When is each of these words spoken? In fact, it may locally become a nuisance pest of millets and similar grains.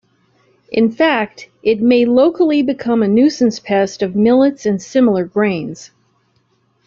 In 0.71 0.89
fact, 0.89 1.47
it 1.61 1.79
may 1.79 2.05
locally 2.05 2.63
become 2.63 3.03
a 3.03 3.07
nuisance 3.07 3.59
pest 3.59 4.01
of 4.01 4.15
millets 4.15 4.65
and 4.65 4.81
similar 4.81 5.25
grains. 5.25 5.91